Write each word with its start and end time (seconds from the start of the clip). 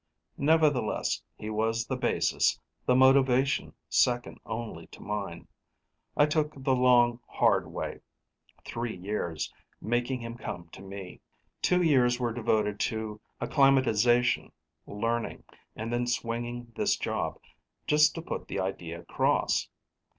Nevertheless 0.39 1.21
he 1.37 1.51
was 1.51 1.85
the 1.85 1.95
basis, 1.95 2.59
the 2.87 2.95
motivation 2.95 3.75
second 3.87 4.39
only 4.47 4.87
to 4.87 4.99
mine. 4.99 5.47
I 6.17 6.25
took 6.25 6.55
the 6.63 6.75
long, 6.75 7.19
hard 7.27 7.67
way 7.71 7.99
three 8.65 8.95
years 8.97 9.53
making 9.79 10.19
him 10.21 10.39
come 10.39 10.69
to 10.71 10.81
me. 10.81 11.21
Two 11.61 11.83
years 11.83 12.19
were 12.19 12.33
devoted 12.33 12.79
to 12.89 13.21
acclimatization, 13.39 14.51
learning, 14.87 15.43
and 15.75 15.93
then 15.93 16.07
swinging 16.07 16.71
this 16.75 16.97
job: 16.97 17.39
just 17.85 18.15
to 18.15 18.23
put 18.23 18.47
the 18.47 18.59
idea 18.59 19.01
across. 19.01 19.69